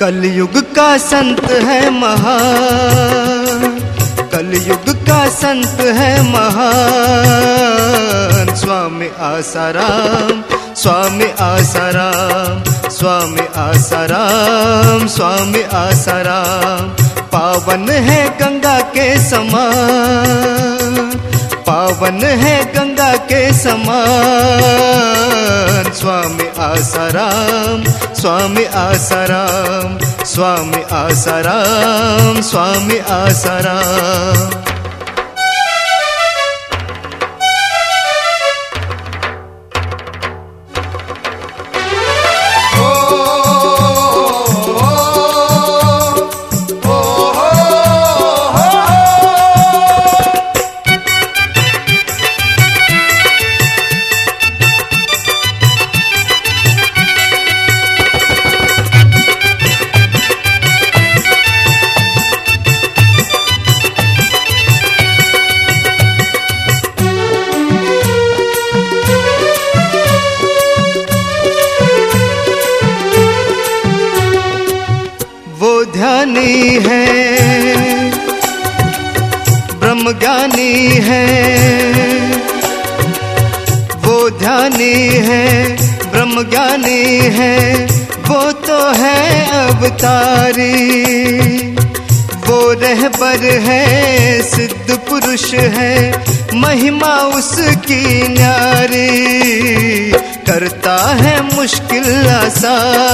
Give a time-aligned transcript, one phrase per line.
[0.00, 2.36] कलयुग का संत है महा
[4.36, 7.06] कलयुग का संत है महान।
[8.54, 10.42] स्वामी आसाराम
[10.76, 12.56] स्वामी आसाराम
[12.96, 16.84] स्वामी आसाराम स्वामी आसाराम।
[17.32, 20.94] पावन है गंगा के समान,
[21.66, 23.96] पावन है गंगा के समान।
[25.94, 27.78] स्वामी आसाराम
[28.26, 34.75] स्वामी आसाराम स्वामी आसाराम स्वामी आसाराम।
[75.96, 77.04] ध्यानी है
[79.80, 80.72] ब्रह्म ज्ञानी
[81.04, 81.22] है,
[84.04, 85.46] वो ध्यानी है
[86.12, 87.00] ब्रह्म ज्ञानी
[87.38, 87.56] है,
[88.28, 89.22] वो तो है
[89.60, 90.68] अवतारी,
[92.46, 95.94] वो रहबर है, सिद्ध पुरुष है,
[96.54, 99.12] महिमा उसकी न्यारी।
[100.46, 103.06] करता है मुश्किल आसान।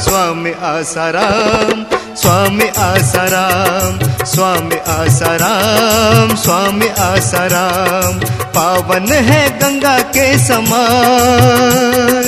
[0.00, 1.78] स्वामी आसाराम
[2.16, 3.92] स्वामी आसाराम
[4.24, 8.14] स्वामी आसाराम स्वामी आसाराम।
[8.56, 12.24] पावन है गंगा के समान,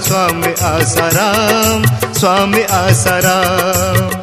[0.00, 1.80] स्वामी आसाराम
[2.14, 4.17] स्वामी आसाराम।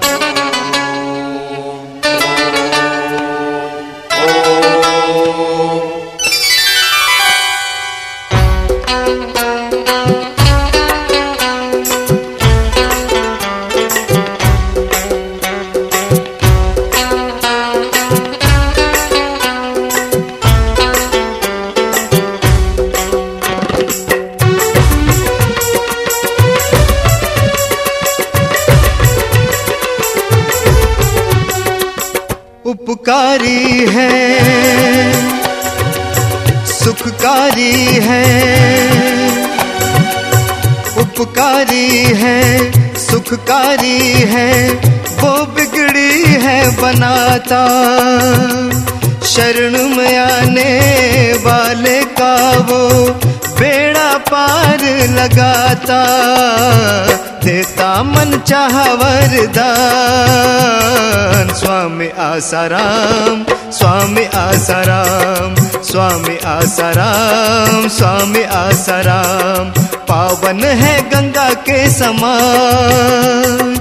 [33.16, 34.12] उपकारी है,
[36.66, 37.72] सुखकारी
[38.06, 38.26] है,
[40.98, 42.42] उपकारी है,
[43.00, 44.00] सुखकारी
[44.34, 44.52] है,
[45.22, 47.64] वो बिगड़ी है बनाता।
[49.26, 50.74] शरण में आने
[51.46, 52.36] वाले का
[52.70, 52.84] वो
[53.59, 56.03] बेड़ा पार लगाता।
[57.46, 59.48] देता मन चाह वरदान
[61.56, 63.44] स्वामी आसाराम
[63.78, 65.56] स्वामी आसाराम
[65.90, 69.66] स्वामी आसाराम स्वामी आसाराम।
[70.10, 73.76] पावन है गंगा के समान,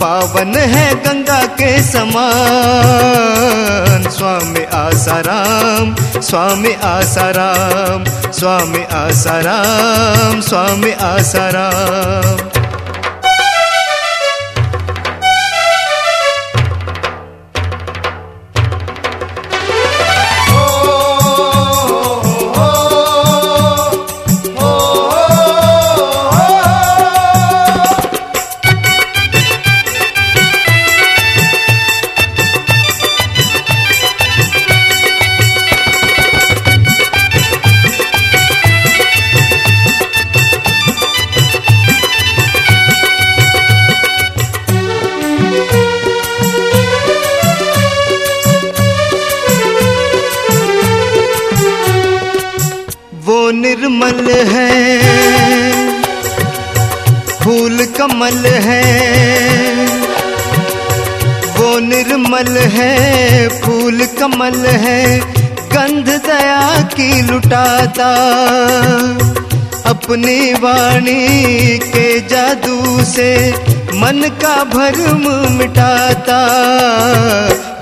[0.00, 5.86] पावन है गंगा के समान। स्वामी आसाराम
[6.20, 8.00] स्वामी आसाराम
[8.38, 12.36] स्वामी आसाराम स्वामी आसाराम।
[53.28, 54.98] वो निर्मल है।
[57.44, 58.82] फूल कमल है।
[61.56, 68.14] वो निर्मल है। फूल कमल है। गंध दया की लुटाता।
[69.86, 73.50] अपनी वाणी के जादू से
[73.94, 76.38] मन का भरम मिटाता।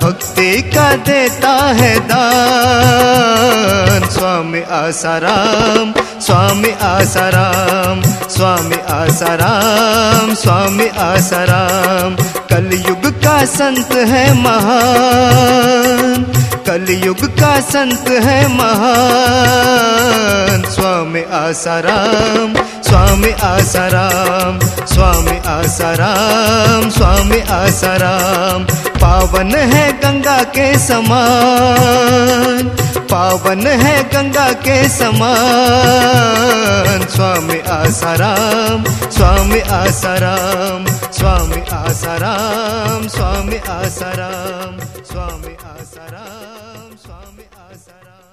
[0.03, 5.87] भक्ति का देता है दान। स्वामी आसाराम
[6.21, 12.17] स्वामी आसाराम स्वामी आसाराम स्वामी आसाराम।
[12.51, 16.25] कलयुग का संत है महान,
[16.67, 28.67] कलयुग का संत है महान। स्वामी आसाराम स्वामी आसाराम स्वामी आसाराम स्वामी आसाराम।
[29.03, 32.69] पावन है गंगा के समान,
[33.13, 38.85] पावन है गंगा के समान। स्वामी आसाराम
[39.17, 40.87] स्वामी आसाराम
[41.19, 44.73] स्वामी आसाराम स्वामी आसाराम
[45.11, 48.26] स्वामी आसाराम स्वामी आसाराम